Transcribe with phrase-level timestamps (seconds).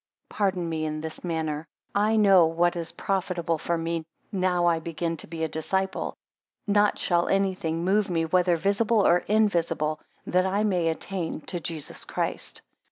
[0.31, 4.79] 12 Pardon me in this matter; I know what is profitable for me, now I
[4.79, 6.15] begin to be a disciple.
[6.65, 11.59] Not shall any thing move me whether visible or invisible, that I may attain to
[11.59, 12.63] Jesus Christ.